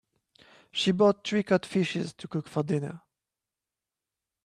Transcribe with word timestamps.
She 0.71 0.91
bought 0.91 1.23
three 1.27 1.43
cod 1.43 1.63
fishes 1.63 2.11
to 2.13 2.27
cook 2.27 2.47
for 2.47 2.63
dinner. 2.63 3.01